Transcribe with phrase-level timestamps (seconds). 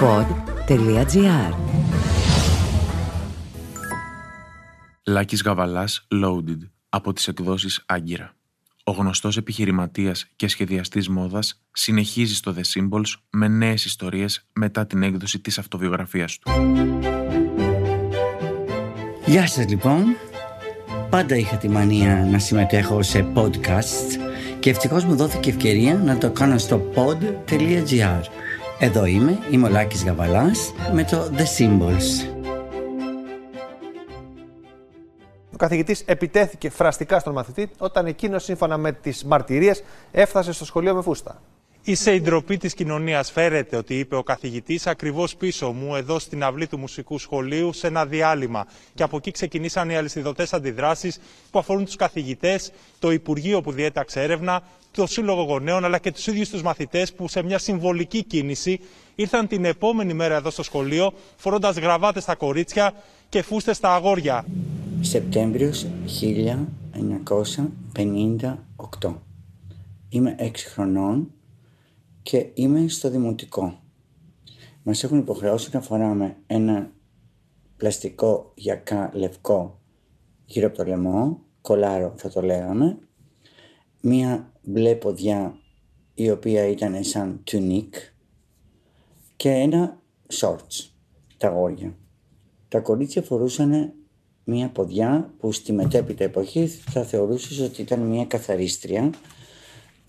[0.00, 1.54] pod.gr
[5.06, 8.34] Λάκης Γαβαλάς Loaded από τις εκδόσεις Άγκυρα.
[8.84, 15.02] Ο γνωστός επιχειρηματίας και σχεδιαστής μόδας συνεχίζει στο The Symbols με νέες ιστορίες μετά την
[15.02, 16.50] έκδοση της αυτοβιογραφίας του.
[19.26, 20.04] Γεια σας λοιπόν.
[21.10, 24.18] Πάντα είχα τη μανία να συμμετέχω σε podcast
[24.60, 28.22] και ευτυχώς μου δόθηκε ευκαιρία να το κάνω στο pod.gr.
[28.80, 32.28] Εδώ είμαι, είμαι ο Λάκης Γαβαλάς με το The Symbols.
[35.52, 40.94] Ο καθηγητής επιτέθηκε φραστικά στον μαθητή όταν εκείνος, σύμφωνα με τις μαρτυρίες, έφτασε στο σχολείο
[40.94, 41.40] με φούστα.
[41.88, 46.42] Είσαι η ντροπή της κοινωνίας, φέρεται ότι είπε ο καθηγητής ακριβώς πίσω μου, εδώ στην
[46.42, 48.66] αυλή του μουσικού σχολείου, σε ένα διάλειμμα.
[48.94, 51.18] Και από εκεί ξεκινήσαν οι αλυσιδωτές αντιδράσεις
[51.50, 56.26] που αφορούν τους καθηγητές, το Υπουργείο που διέταξε έρευνα, το Σύλλογο Γονέων, αλλά και τους
[56.26, 58.80] ίδιους τους μαθητές που σε μια συμβολική κίνηση
[59.14, 62.92] ήρθαν την επόμενη μέρα εδώ στο σχολείο, φορώντας γραβάτες στα κορίτσια
[63.28, 64.44] και φούστες στα αγόρια.
[65.00, 65.86] Σεπτέμβριος
[69.02, 69.14] 1958.
[70.08, 71.32] Είμαι 6 χρονών
[72.28, 73.80] και είμαι στο δημοτικό.
[74.82, 76.92] Μας έχουν υποχρεώσει να φοράμε ένα
[77.76, 79.80] πλαστικό γιακά λευκό
[80.44, 82.98] γύρω από το λαιμό, κολάρο θα το λέγαμε,
[84.00, 85.58] μία μπλε ποδιά
[86.14, 87.94] η οποία ήταν σαν τουνίκ
[89.36, 90.00] και ένα
[90.40, 90.90] shorts,
[91.36, 91.96] τα αγόρια.
[92.68, 93.92] Τα κορίτσια φορούσαν
[94.44, 99.10] μία ποδιά που στη μετέπειτα εποχή θα θεωρούσες ότι ήταν μία καθαρίστρια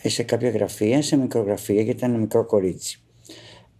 [0.03, 3.01] σε κάποια γραφεία, σε μικρογραφία γιατί ήταν ένα μικρό κορίτσι.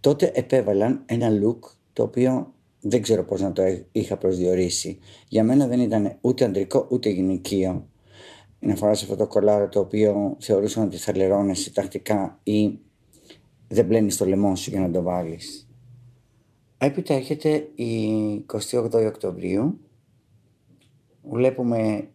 [0.00, 4.98] Τότε επέβαλαν ένα look το οποίο δεν ξέρω πώς να το είχα προσδιορίσει.
[5.28, 7.90] Για μένα δεν ήταν ούτε αντρικό ούτε γυναικείο
[8.60, 12.78] να φοράς αυτό το κολάρο το οποίο θεωρούσαν ότι θα λερώνεσαι τακτικά ή
[13.68, 15.68] δεν μπλένεις το λαιμό σου για να το βάλεις.
[16.78, 19.80] Έπειτα έρχεται η 28 Οκτωβρίου.
[21.22, 22.08] Βλέπουμε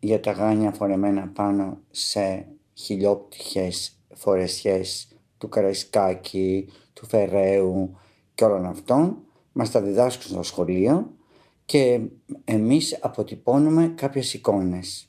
[0.00, 2.46] για τα γάνια φορεμένα πάνω σε
[2.78, 5.08] χιλιόπτυχες φορεσιές
[5.38, 7.98] του Καραϊσκάκη, του Φεραίου
[8.34, 9.18] και όλων αυτών.
[9.52, 11.12] Μας τα διδάσκουν στο σχολείο
[11.64, 12.00] και
[12.44, 15.08] εμείς αποτυπώνουμε κάποιες εικόνες.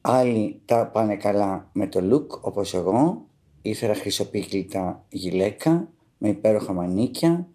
[0.00, 3.26] Άλλοι τα πάνε καλά με το look όπως εγώ.
[3.62, 7.48] Ήφερα χρυσοπίκλητα γυλαίκα με υπέροχα μανίκια.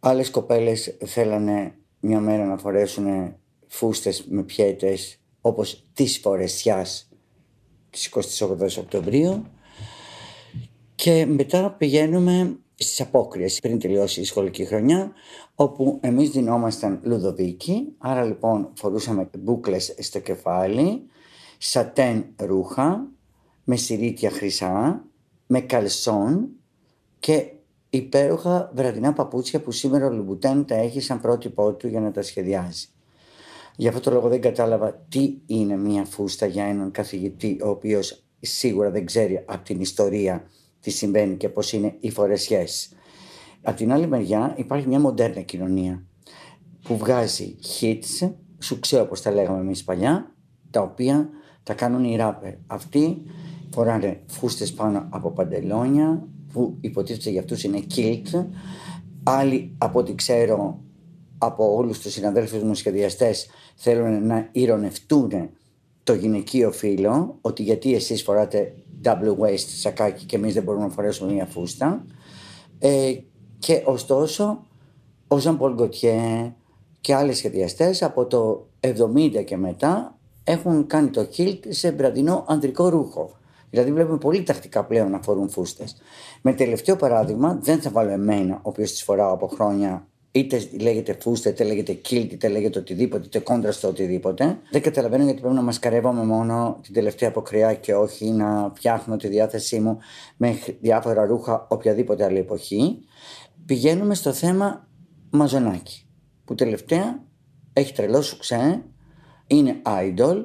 [0.00, 3.36] Άλλες κοπέλες θέλανε μια μέρα να φορέσουν
[3.66, 7.09] φούστες με πιέτες όπως της φορεσιάς
[7.90, 9.46] της 28 Οκτωβρίου
[10.94, 15.12] και μετά πηγαίνουμε στις απόκριες πριν τελειώσει η σχολική χρονιά
[15.54, 21.02] όπου εμείς δινόμασταν Λουδοβίκη άρα λοιπόν φορούσαμε μπούκλες στο κεφάλι
[21.58, 23.06] σατέν ρούχα
[23.64, 25.04] με σιρίτια χρυσά
[25.46, 26.48] με καλσόν
[27.18, 27.52] και
[27.90, 32.22] υπέροχα βραδινά παπούτσια που σήμερα ο Λουμπουτέν τα έχει σαν πρότυπό του για να τα
[32.22, 32.88] σχεδιάζει.
[33.80, 38.22] Γι' αυτό το λόγο δεν κατάλαβα τι είναι μια φούστα για έναν καθηγητή ο οποίος
[38.40, 40.44] σίγουρα δεν ξέρει από την ιστορία
[40.80, 42.92] τι συμβαίνει και πώς είναι οι φορεσιές.
[43.62, 46.02] Από την άλλη μεριά υπάρχει μια μοντέρνα κοινωνία
[46.82, 50.34] που βγάζει hits, σου ξέρω όπως τα λέγαμε εμείς παλιά,
[50.70, 51.28] τα οποία
[51.62, 52.54] τα κάνουν οι ράπερ.
[52.66, 53.22] Αυτοί
[53.74, 58.44] φοράνε φούστες πάνω από παντελόνια που υποτίθεται για αυτούς είναι kilt.
[59.22, 60.80] Άλλοι από ό,τι ξέρω
[61.42, 65.50] από όλους τους συναδέλφους μου σχεδιαστές θέλουν να ηρωνευτούν
[66.02, 68.74] το γυναικείο φύλλο ότι γιατί εσείς φοράτε
[69.04, 72.04] double waist σακάκι και εμείς δεν μπορούμε να φορέσουμε μια φούστα
[72.78, 73.14] ε,
[73.58, 74.66] και ωστόσο
[75.28, 75.88] ο Ζαν Πολ
[77.00, 82.88] και άλλοι σχεδιαστές από το 70 και μετά έχουν κάνει το kilt σε βραδινό ανδρικό
[82.88, 83.30] ρούχο.
[83.70, 85.96] Δηλαδή βλέπουμε πολύ τακτικά πλέον να φορούν φούστες.
[86.42, 91.16] Με τελευταίο παράδειγμα, δεν θα βάλω εμένα, ο οποίος τις φοράω από χρόνια είτε λέγεται
[91.20, 94.58] φούστα, είτε λέγεται κίλτ, είτε λέγεται οτιδήποτε, είτε κόντρα στο οτιδήποτε.
[94.70, 99.28] Δεν καταλαβαίνω γιατί πρέπει να μασκαρεύομαι μόνο την τελευταία αποκριά και όχι να φτιάχνω τη
[99.28, 99.98] διάθεσή μου
[100.36, 102.98] με διάφορα ρούχα οποιαδήποτε άλλη εποχή.
[103.66, 104.88] Πηγαίνουμε στο θέμα
[105.30, 106.06] μαζονάκι,
[106.44, 107.22] που τελευταία
[107.72, 108.82] έχει τρελό σου ξέ,
[109.46, 110.44] είναι idol.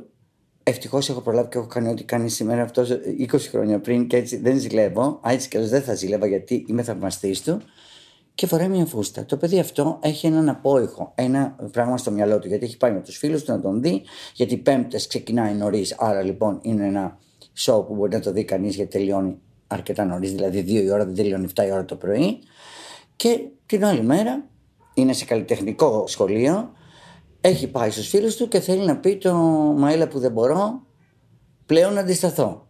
[0.63, 2.89] Ευτυχώς έχω προλάβει και έχω κάνει ό,τι κάνει σήμερα αυτός
[3.19, 5.19] 20 χρόνια πριν και έτσι δεν ζηλεύω.
[5.25, 7.61] Έτσι και δεν θα ζηλεύω γιατί είμαι θαυμαστής του
[8.35, 9.25] και φοράει μια φούστα.
[9.25, 13.01] Το παιδί αυτό έχει έναν απόϊχο, ένα πράγμα στο μυαλό του, γιατί έχει πάει με
[13.01, 14.01] τους φίλους του να τον δει,
[14.33, 15.95] γιατί πέμπτες ξεκινάει νωρίς.
[15.97, 17.17] Άρα λοιπόν είναι ένα
[17.57, 19.37] show που μπορεί να το δει κανείς γιατί τελειώνει
[19.67, 22.39] αρκετά νωρίς, δηλαδή 2 η ώρα, δεν τελειώνει 7 η ώρα το πρωί.
[23.15, 24.45] Και την άλλη μέρα
[24.93, 26.71] είναι σε καλλιτεχνικό σχολείο,
[27.41, 29.33] έχει πάει στους φίλους του και θέλει να πει το
[29.77, 30.81] Μαέλα που δεν μπορώ
[31.65, 32.67] πλέον να αντισταθώ.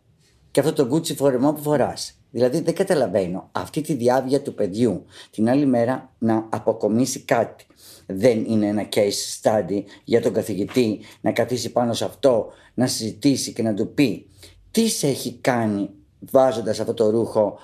[0.51, 2.19] Και αυτό το γκούτσι φορεμό που φοράς.
[2.35, 7.65] Δηλαδή δεν καταλαβαίνω αυτή τη διάβια του παιδιού την άλλη μέρα να αποκομίσει κάτι.
[8.05, 13.53] Δεν είναι ένα case study για τον καθηγητή να καθίσει πάνω σε αυτό, να συζητήσει
[13.53, 14.29] και να του πει
[14.71, 15.89] τι σε έχει κάνει
[16.19, 17.57] βάζοντας αυτό το ρούχο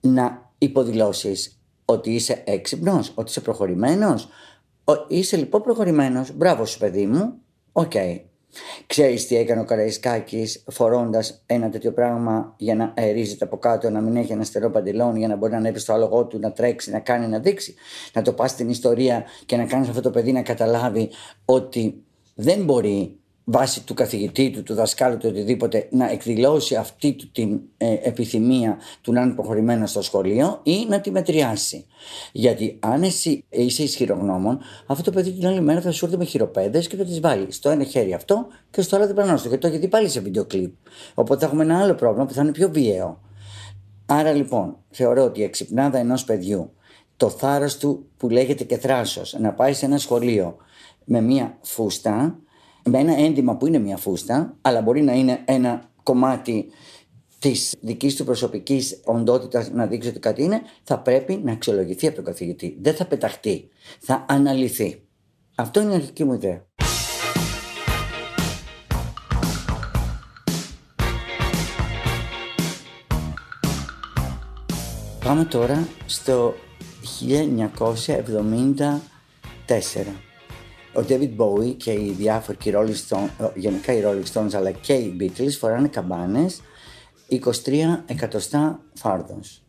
[0.00, 4.28] να υποδηλώσεις ότι είσαι έξυπνος, ότι είσαι προχωρημένος.
[5.08, 7.34] Είσαι λοιπόν προχωρημένος, μπράβο σου παιδί μου,
[7.72, 7.92] ok.
[7.94, 8.20] Okay.
[8.86, 14.00] Ξέρεις τι έκανε ο Καραϊσκάκης φορώντας ένα τέτοιο πράγμα για να αερίζεται από κάτω, να
[14.00, 16.90] μην έχει ένα στενό παντελόνι, για να μπορεί να ανέβει στο άλογο του, να τρέξει,
[16.90, 17.74] να κάνει, να δείξει.
[18.12, 21.10] Να το πας στην ιστορία και να κάνεις αυτό το παιδί να καταλάβει
[21.44, 22.02] ότι
[22.34, 23.17] δεν μπορεί
[23.50, 28.78] βάσει του καθηγητή του, του δασκάλου του, οτιδήποτε, να εκδηλώσει αυτή του την ε, επιθυμία
[29.00, 31.86] του να είναι προχωρημένο στο σχολείο ή να τη μετριάσει.
[32.32, 36.24] Γιατί αν εσύ είσαι ισχυρογνώμων, αυτό το παιδί την άλλη μέρα θα σου έρθει με
[36.24, 39.48] χειροπέδες και θα τις βάλει στο ένα χέρι αυτό και στο άλλο διπλανός του.
[39.48, 40.72] Γιατί το έχει δει πάλι σε βίντεο κλειπ.
[41.14, 43.20] Οπότε θα έχουμε ένα άλλο πρόβλημα που θα είναι πιο βίαιο.
[44.06, 46.72] Άρα λοιπόν, θεωρώ ότι η εξυπνάδα ενός παιδιού,
[47.16, 50.56] το θάρρος του που λέγεται και θράσο, να πάει σε ένα σχολείο
[51.04, 52.42] με μία φούστα, με
[52.94, 56.66] ένα έντυμα που είναι μια φούστα, αλλά μπορεί να είναι ένα κομμάτι
[57.38, 62.16] της δικής του προσωπικής οντότητας να δείξει ότι κάτι είναι, θα πρέπει να αξιολογηθεί από
[62.16, 62.76] τον καθηγητή.
[62.80, 63.68] Δεν θα πεταχτεί.
[64.00, 65.02] Θα αναλυθεί.
[65.54, 66.66] Αυτό είναι η αρχική μου ιδέα.
[75.24, 76.54] Πάμε τώρα στο
[79.66, 80.27] 1974
[80.94, 84.70] ο David Bowie και οι διάφοροι και οι Rolling Stones, γενικά οι Rolling Stones αλλά
[84.70, 86.60] και οι Beatles φοράνε καμπάνες
[87.30, 87.38] 23
[88.06, 89.62] εκατοστά φάρδος.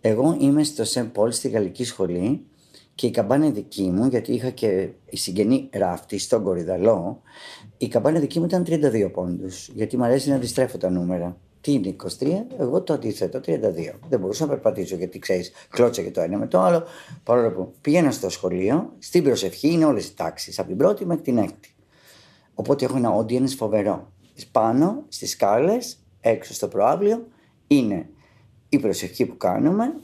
[0.00, 2.46] Εγώ είμαι στο Σεν Πολ στη γαλλική σχολή
[2.94, 7.22] και η καμπάνα δική μου, γιατί είχα και η συγγενή ράφτη στον Κορυδαλό,
[7.76, 11.36] η καμπάνα δική μου ήταν 32 πόντους, γιατί μου αρέσει να αντιστρέφω τα νούμερα.
[11.66, 12.26] Τι είναι 23,
[12.58, 13.92] εγώ το αντίθετο, 32.
[14.08, 16.84] Δεν μπορούσα να περπατήσω γιατί ξέρεις, κλώτσα και το ένα με το άλλο.
[17.22, 21.22] Παρόλο που πήγαινα στο σχολείο, στην προσευχή είναι όλες οι τάξεις, από την πρώτη μέχρι
[21.22, 21.74] την έκτη.
[22.54, 24.12] Οπότε έχω ένα audience φοβερό.
[24.52, 27.26] Πάνω στις σκάλες, έξω στο προάβλιο,
[27.66, 28.08] είναι
[28.68, 29.94] η προσευχή που κάνουμε.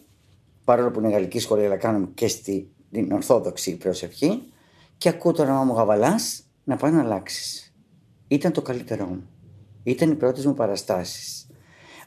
[0.65, 4.43] Παρόλο που είναι γαλλική σχολή, αλλά κάνουμε και στην ορθόδοξη προσευχή.
[4.99, 7.75] Και ακούω τον όνομα μου Γαβαλάς να πάει να αλλάξεις.
[8.29, 9.27] Ήταν το καλύτερό μου.
[9.83, 11.47] Ήταν οι πρώτες μου παραστάσεις.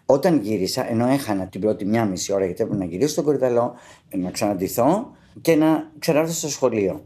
[0.05, 3.73] Όταν γύρισα, ενώ έχανα την πρώτη μια μισή ώρα γιατί έπρεπε να γυρίσω στον κορυδαλό,
[4.15, 5.11] να ξαναντηθώ
[5.41, 7.05] και να ξανάρθω στο σχολείο.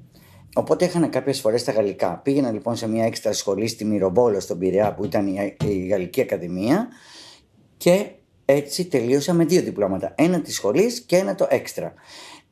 [0.55, 2.19] Οπότε έχανα κάποιες φορές τα γαλλικά.
[2.23, 5.27] Πήγαινα λοιπόν σε μια έξτρα σχολή στη Μυρομπόλο στον Πειραιά που ήταν
[5.63, 6.87] η, Γαλλική Ακαδημία
[7.77, 8.05] και
[8.45, 10.13] έτσι τελείωσα με δύο διπλώματα.
[10.17, 11.93] Ένα της σχολής και ένα το έξτρα.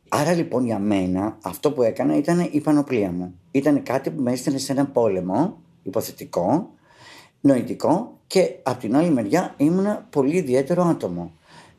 [0.09, 3.39] Άρα λοιπόν για μένα αυτό που έκανα ήταν η πανοπλία μου.
[3.51, 6.69] Ήταν κάτι που με έστειλε σε ένα πόλεμο υποθετικό,
[7.41, 11.31] νοητικό και από την άλλη μεριά ήμουν πολύ ιδιαίτερο άτομο.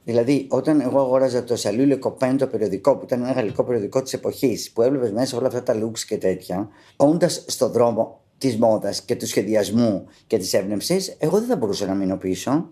[0.05, 4.12] Δηλαδή, όταν εγώ αγόραζα το Σαλούλιο Κοπέν, το περιοδικό, που ήταν ένα γαλλικό περιοδικό της
[4.12, 9.03] εποχής, που έβλεπες μέσα όλα αυτά τα looks και τέτοια, όντας στο δρόμο της μόδας
[9.03, 12.71] και του σχεδιασμού και της έμπνευσης, εγώ δεν θα μπορούσα να μείνω πίσω.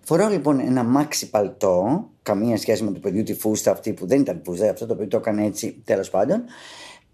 [0.00, 4.20] Φοράω λοιπόν ένα μάξι παλτό, καμία σχέση με το παιδιού τη φούστα αυτή που δεν
[4.20, 6.44] ήταν φούστα, αυτό το οποίο το έκανε έτσι τέλος πάντων,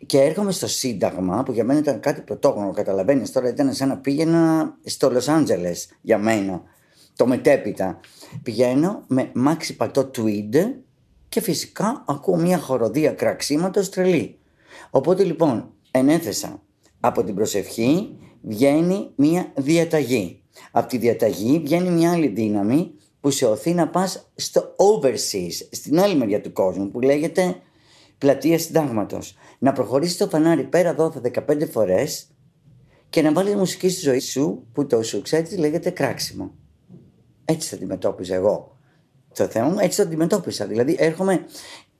[0.06, 3.32] και έρχομαι στο Σύνταγμα, που για μένα ήταν κάτι πρωτόγνωρο, καταλαβαίνεις.
[3.32, 6.62] Τώρα ήταν σαν να πήγαινα στο Λος Άντζελες για μένα.
[7.16, 8.00] Το μετέπειτα.
[8.42, 10.54] Πηγαίνω με μάξι πατό tweed
[11.28, 14.38] και φυσικά ακούω μια χοροδία κραξίματος τρελή.
[14.90, 16.62] Οπότε λοιπόν ενέθεσα
[17.00, 20.42] από την προσευχή βγαίνει μια διαταγή.
[20.70, 26.00] Από τη διαταγή βγαίνει μια άλλη δύναμη που σε οθεί να πας στο overseas, στην
[26.00, 27.56] άλλη μεριά του κόσμου που λέγεται
[28.18, 29.36] πλατεία συντάγματος.
[29.58, 31.12] Να προχωρήσεις το φανάρι πέρα εδώ
[31.48, 32.28] 15 φορές
[33.08, 36.54] και να βάλεις μουσική στη ζωή σου που το σου ξέρεις λέγεται κράξιμο.
[37.44, 38.76] Έτσι θα αντιμετώπιζα εγώ
[39.34, 40.66] το θέμα μου, έτσι το αντιμετώπισα.
[40.66, 41.44] Δηλαδή έρχομαι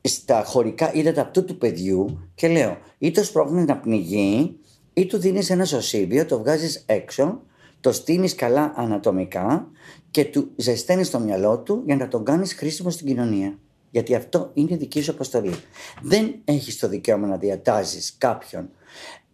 [0.01, 4.59] στα χωρικά ύδατα αυτού του παιδιού και λέω ή το σπρώχνεις να πνιγεί
[4.93, 7.43] ή του δίνεις ένα σωσίβιο, το βγάζεις έξω,
[7.81, 9.71] το στείνεις καλά ανατομικά
[10.11, 13.59] και του ζεσταίνεις το μυαλό του για να τον κάνεις χρήσιμο στην κοινωνία.
[13.95, 15.55] Γιατί αυτό είναι δική σου αποστολή.
[16.03, 18.71] Δεν έχεις το δικαίωμα να διατάζεις κάποιον.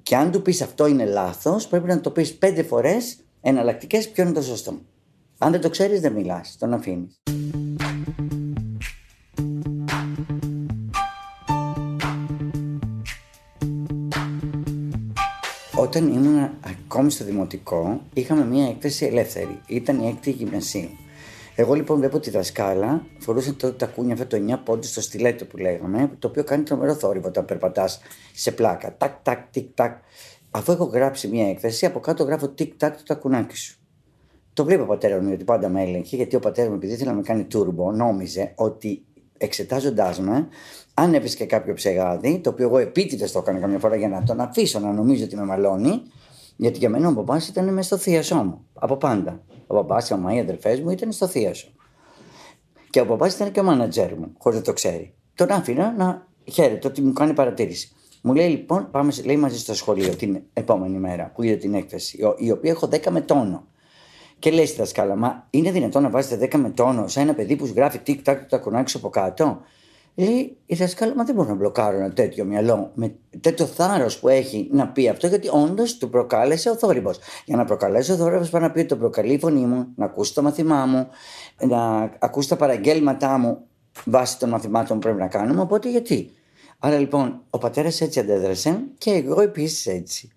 [0.03, 4.23] Και αν του πεις αυτό είναι λάθος, πρέπει να το πεις πέντε φορές εναλλακτικές ποιο
[4.23, 4.79] είναι το σωστό.
[5.39, 6.57] Αν δεν το ξέρεις, δεν μιλάς.
[6.59, 7.21] Τον αφήνεις.
[15.77, 19.61] Όταν ήμουν ακόμη στο δημοτικό, είχαμε μία έκθεση ελεύθερη.
[19.67, 20.91] Ήταν η έκτη γυμνασίου.
[21.61, 25.45] Εγώ λοιπόν βλέπω τη δασκάλα, φορούσε τότε τα κούνια αυτό το 9 πόντους στο στιλέτο
[25.45, 28.01] που λέγαμε, το οποίο κάνει τρομερό θόρυβο όταν περπατάς
[28.35, 28.97] σε πλάκα.
[28.97, 29.97] Τάκ, τάκ, τικ, τάκ.
[30.51, 33.79] Αφού έχω γράψει μια έκθεση, από κάτω γράφω τικ, τάκ το τακουνάκι σου.
[34.53, 37.11] Το βλέπει ο πατέρας μου ότι πάντα με έλεγχε, γιατί ο πατέρας μου, επειδή ήθελε
[37.11, 39.05] να με κάνει τούρμπο, νόμιζε ότι
[39.39, 40.49] εξετάζοντάς με,
[40.95, 44.41] αν έβρισκε κάποιο ψεγάδι, το οποίο εγώ επίτηδες το έκανα καμιά φορά για να τον
[44.41, 46.03] αφήσω να νομίζω ότι με μαλώνει,
[46.61, 48.67] γιατί για μένα ο μπαμπά ήταν με στο θείασό μου.
[48.75, 49.43] Από πάντα.
[49.67, 51.69] Ο μπαμπά, η μαμά, οι αδερφέ μου ήταν στο θείασο.
[52.91, 55.15] Και ο μπαμπά ήταν και ο μάνατζέρ μου, χωρί να το ξέρει.
[55.35, 57.93] Τον άφηνα να χαίρεται ότι μου κάνει παρατήρηση.
[58.23, 62.19] Μου λέει λοιπόν, πάμε λέει, μαζί στο σχολείο την επόμενη μέρα που είδε την έκθεση,
[62.37, 63.67] η οποία έχω 10 με τόνο.
[64.39, 67.57] Και λέει στη δασκάλα, Μα είναι δυνατόν να βάζετε 10 με τόνο σε ένα παιδί
[67.57, 69.61] που σου γράφει τικ-τάκ το τακουνάκι από κάτω.
[70.15, 74.29] Λέει η δασκάλα, Μα δεν μπορώ να μπλοκάρω ένα τέτοιο μυαλό με τέτοιο θάρρος που
[74.29, 77.19] έχει να πει αυτό, γιατί όντως του προκάλεσε ο θόρυβος.
[77.45, 80.05] Για να προκαλέσει ο θόρυβος, πάει να πει ότι το προκαλεί η φωνή μου, να
[80.05, 81.09] ακούσει το μαθημά μου,
[81.69, 83.59] να ακούσει τα παραγγέλματά μου
[84.05, 85.61] βάσει των μαθημάτων που πρέπει να κάνουμε.
[85.61, 86.31] Οπότε γιατί.
[86.79, 90.31] Άρα λοιπόν, ο πατέρας έτσι αντέδρασε και εγώ επίσης έτσι.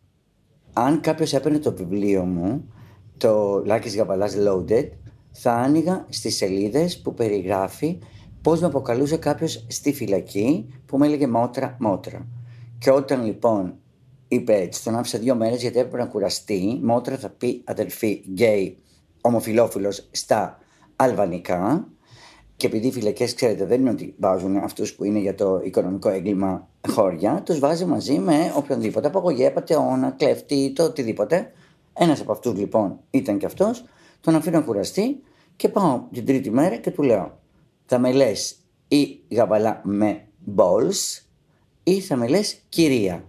[0.73, 2.73] Αν κάποιος έπαιρνε το βιβλίο μου,
[3.17, 4.89] το Λάκης Γαβαλάς Loaded,
[5.31, 7.99] θα άνοιγα στις σελίδες που περιγράφει
[8.43, 12.27] πώς με αποκαλούσε κάποιος στη φυλακή που με έλεγε μότρα μότρα.
[12.77, 13.75] Και όταν λοιπόν
[14.27, 18.77] είπε έτσι, τον άφησα δύο μέρες γιατί έπρεπε να κουραστεί, μότρα θα πει αδελφή γκέι
[19.21, 20.57] ομοφιλόφιλος στα
[20.95, 21.87] αλβανικά
[22.55, 26.09] και επειδή οι φυλακές, ξέρετε, δεν είναι ότι βάζουν αυτούς που είναι για το οικονομικό
[26.09, 31.51] έγκλημα χώρια, τους βάζει μαζί με οποιονδήποτε απαγωγέ, πατεώνα, κλέφτη, το οτιδήποτε.
[31.93, 33.85] Ένας από αυτούς λοιπόν ήταν και αυτός,
[34.21, 35.21] τον αφήνω να κουραστεί
[35.55, 37.41] και πάω την τρίτη μέρα και του λέω:
[37.93, 38.55] Θα με λες
[38.87, 41.21] ή γαβαλά με balls
[41.83, 43.27] ή θα με λες κυρία.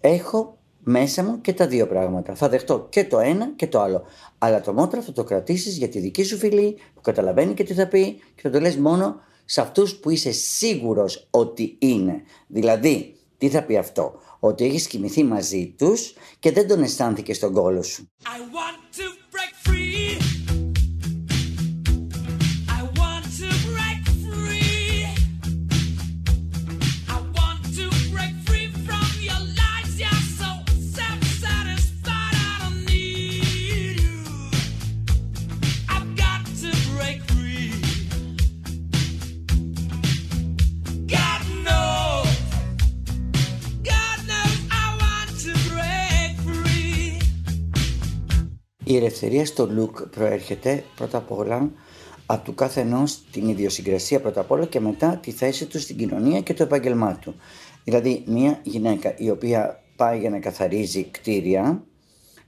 [0.00, 2.34] Έχω μέσα μου και τα δύο πράγματα.
[2.34, 4.02] Θα δεχτώ και το ένα και το άλλο.
[4.38, 7.74] Αλλά το μότρο θα το κρατήσεις για τη δική σου φίλη που καταλαβαίνει και τι
[7.74, 12.22] θα πει και θα το λες μόνο σε αυτούς που είσαι σίγουρος ότι είναι.
[12.46, 17.52] Δηλαδή, τι θα πει αυτό, ότι έχεις κοιμηθεί μαζί τους και δεν τον αισθάνθηκες στον
[17.52, 18.08] κόλο σου.
[48.96, 51.70] Η ελευθερία στο look προέρχεται πρώτα απ' όλα
[52.26, 55.96] από του κάθε ενός την ιδιοσυγκρασία πρώτα απ' όλα και μετά τη θέση του στην
[55.96, 57.34] κοινωνία και το επάγγελμά του.
[57.84, 61.84] Δηλαδή, μια γυναίκα η οποία πάει για να καθαρίζει κτίρια,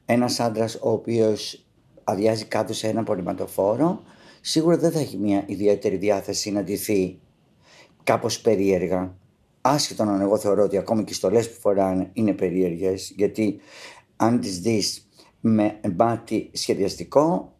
[0.04, 1.66] ένας άντρας ο οποίος
[2.04, 4.02] αδειάζει κάτω σε ένα πολυματοφόρο,
[4.40, 7.18] σίγουρα δεν θα έχει μια ιδιαίτερη διάθεση να ντυθεί
[8.04, 9.16] κάπως περίεργα.
[9.60, 13.60] Άσχετον αν εγώ θεωρώ ότι ακόμη και οι στολές που φοράνε είναι περίεργες, γιατί
[14.16, 15.07] αν τις δεις
[15.40, 17.52] με μπάτι σχεδιαστικό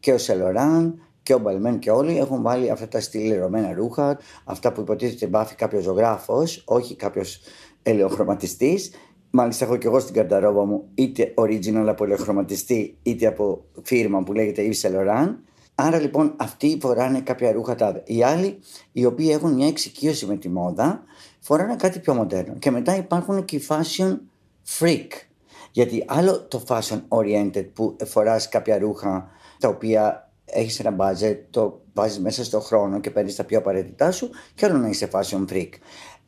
[0.00, 4.72] και ο Σελοράν και ο Μπαλμέν και όλοι έχουν βάλει αυτά τα στυλιρωμένα ρούχα, αυτά
[4.72, 7.40] που υποτίθεται μπάφει κάποιος ζωγράφος, όχι κάποιος
[7.82, 8.90] ελαιοχρωματιστής.
[9.30, 14.32] Μάλιστα, έχω και εγώ στην καρταρόβα μου είτε original από ελαιοχρωματιστή, είτε από φίρμα που
[14.32, 15.34] λέγεται Yves Saint Laurent.
[15.74, 18.02] Άρα λοιπόν αυτοί φοράνε κάποια ρούχα τάδε.
[18.06, 18.58] Οι άλλοι,
[18.92, 21.02] οι οποίοι έχουν μια εξοικείωση με τη μόδα,
[21.40, 22.54] φοράνε κάτι πιο μοντέρνο.
[22.54, 24.18] Και μετά υπάρχουν και οι fashion
[24.78, 25.08] freak,
[25.72, 31.80] γιατί άλλο το fashion oriented που φοράς κάποια ρούχα τα οποία έχεις ένα budget, το
[31.94, 35.44] βάζεις μέσα στο χρόνο και παίρνεις τα πιο απαραίτητά σου και άλλο να είσαι fashion
[35.52, 35.70] freak.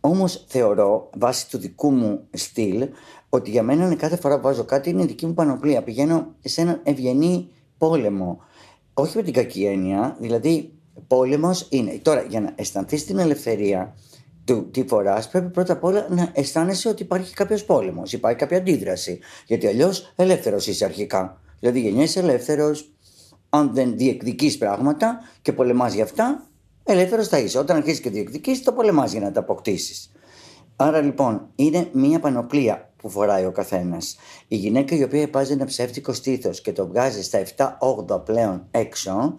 [0.00, 2.88] Όμως θεωρώ, βάσει του δικού μου στυλ,
[3.28, 5.82] ότι για μένα είναι κάθε φορά που βάζω κάτι είναι δική μου πανοπλία.
[5.82, 7.48] Πηγαίνω σε έναν ευγενή
[7.78, 8.42] πόλεμο.
[8.94, 10.72] Όχι με την κακή έννοια, δηλαδή
[11.06, 11.98] πόλεμος είναι.
[12.02, 13.94] Τώρα, για να αισθανθείς την ελευθερία,
[14.44, 18.56] του τι φοράς, πρέπει πρώτα απ' όλα να αισθάνεσαι ότι υπάρχει κάποιος πόλεμος, υπάρχει κάποια
[18.56, 19.18] αντίδραση.
[19.46, 21.40] Γιατί αλλιώς ελεύθερος είσαι αρχικά.
[21.60, 22.92] Δηλαδή γεννιέσαι ελεύθερος,
[23.48, 26.46] αν δεν διεκδικείς πράγματα και πολεμάς για αυτά,
[26.84, 27.58] ελεύθερος θα είσαι.
[27.58, 30.10] Όταν αρχίσεις και διεκδικείς, το πολεμάς για να τα αποκτήσεις.
[30.76, 34.16] Άρα λοιπόν είναι μία πανοπλία που φοράει ο καθένας.
[34.48, 37.42] Η γυναίκα η οποία βάζει ένα ψεύτικο στήθος και το βγάζει στα
[38.08, 39.36] 7-8 πλέον έξω,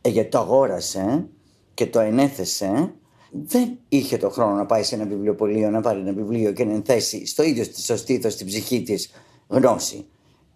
[0.00, 1.26] ε, γιατί το αγόρασε
[1.74, 2.92] και το ενέθεσε,
[3.30, 6.72] δεν είχε το χρόνο να πάει σε ένα βιβλιοπωλείο να πάρει ένα βιβλίο και να
[6.72, 9.10] ενθέσει στο ίδιο στο στήθο στην ψυχή της
[9.48, 10.06] γνώση.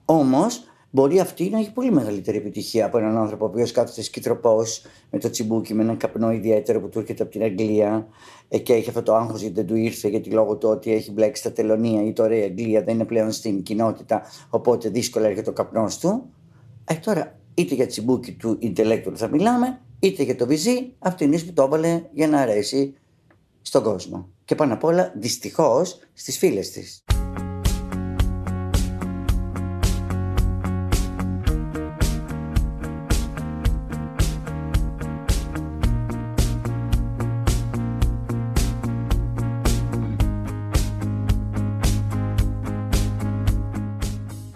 [0.05, 4.83] Όμως μπορεί αυτή να έχει πολύ μεγαλύτερη επιτυχία από έναν άνθρωπο ο οποίος κάθεται σκητροπός
[5.11, 8.07] με το τσιμπούκι, με έναν καπνό ιδιαίτερο που του έρχεται από την Αγγλία
[8.49, 11.13] ε, και έχει αυτό το άγχος γιατί δεν του ήρθε, γιατί λόγω του ότι έχει
[11.13, 15.51] μπλέξει τα τελωνία ή τώρα η Αγγλία δεν είναι πλέον στην κοινότητα, οπότε δύσκολα έρχεται
[15.51, 16.31] ο καπνός του.
[16.85, 21.53] Ε, τώρα είτε για τσιμπούκι του intellectual θα μιλάμε, είτε για το βυζί, αυτήν που
[21.53, 22.95] το έβαλε για να αρέσει
[23.63, 24.29] στον κόσμο.
[24.45, 27.05] Και πάνω απ' όλα, δυστυχώς, στις φίλες της.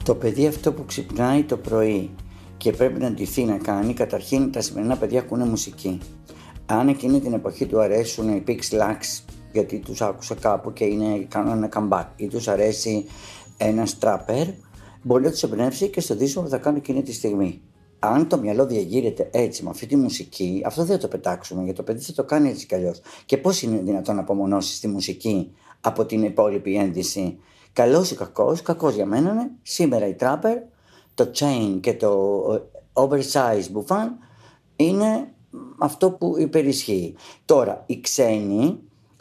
[0.02, 2.10] Το παιδί αυτό που ξυπνάει το πρωί
[2.58, 5.98] και πρέπει να ντυθεί να κάνει, καταρχήν τα σημερινά παιδιά ακούνε μουσική.
[6.66, 9.22] Αν εκείνη την εποχή του αρέσουν οι Pix Lux,
[9.52, 13.06] γιατί τους άκουσα κάπου και είναι, κάνουν ένα comeback, ή τους αρέσει
[13.56, 14.46] ένας τράπερ,
[15.02, 17.62] μπορεί να τους εμπνεύσει και στο δίσκο που θα κάνουν εκείνη τη στιγμή.
[17.98, 21.76] Αν το μυαλό διαγείρεται έτσι, με αυτή τη μουσική, αυτό δεν θα το πετάξουμε, γιατί
[21.76, 23.00] το παιδί θα το κάνει έτσι κι αλλιώς.
[23.26, 27.38] Και πώς είναι δυνατόν να απομονώσεις τη μουσική από την υπόλοιπη ένδυση.
[27.72, 30.58] Καλός ή κακός, κακός για μένα είναι σήμερα η τράπερ,
[31.18, 32.42] το chain και το
[32.92, 34.18] oversize μπουφάν
[34.76, 35.32] είναι
[35.78, 37.14] αυτό που υπερισχύει.
[37.44, 38.78] Τώρα, οι ξένοι,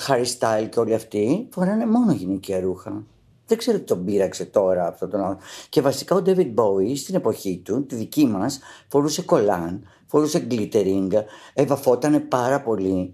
[0.08, 3.04] Harry Style και όλοι αυτοί, φοράνε μόνο γυναικεία ρούχα.
[3.48, 5.38] Δεν ξέρω τι τον πείραξε τώρα αυτό τον άλλο.
[5.70, 11.10] Και βασικά ο David Bowie στην εποχή του, τη δική μας, φορούσε κολάν, φορούσε glittering,
[11.54, 13.14] ευαφότανε πάρα πολύ.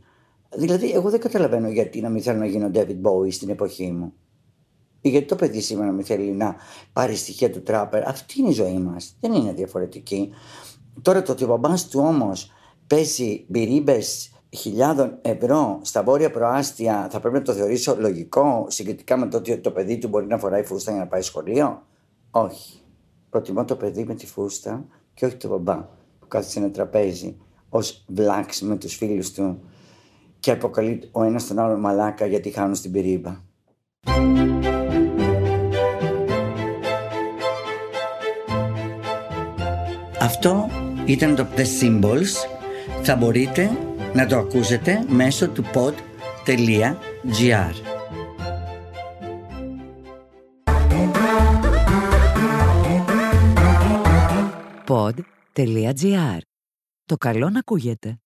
[0.55, 4.13] Δηλαδή, εγώ δεν καταλαβαίνω γιατί να μην θέλω να γίνω David Bowie στην εποχή μου.
[5.05, 6.55] Ή γιατί το παιδί σήμερα μην θέλει να
[6.93, 8.07] πάρει στοιχεία του τράπερ.
[8.07, 9.15] Αυτή είναι η ζωή μας.
[9.19, 10.33] Δεν είναι διαφορετική.
[11.01, 12.51] Τώρα το ότι ο μπαμπάς του όμως
[12.88, 19.27] παίζει μπυρίμπες χιλιάδων ευρώ στα βόρεια προάστια θα πρέπει να το θεωρήσω λογικό συγκριτικά με
[19.27, 21.81] το ότι το παιδί του μπορεί να φοράει φούστα για να πάει σχολείο;
[22.31, 22.79] Όχι.
[23.29, 25.75] Προτιμώ το παιδί με τη φούστα και όχι το μπαμπά
[26.19, 27.38] που κάθεται σε ένα τραπέζι
[27.69, 29.60] ως βλάξ με τους φίλους του
[30.39, 33.41] και αποκαλεί ο ένας τον άλλο μαλάκα γιατί χάνουν στην πυρίμπα.
[40.24, 40.70] Αυτό
[41.06, 42.32] ήταν το The Symbols.
[43.01, 43.70] Θα μπορείτε
[44.13, 46.53] να το ακούσετε μέσω του pod.gr.
[54.88, 56.38] Pod.gr.
[57.06, 58.23] Το καλό να ακούγεται.